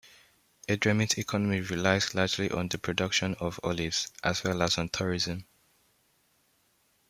[0.67, 5.45] Edremit's economy relies largely on the production of olives, as well as on tourism.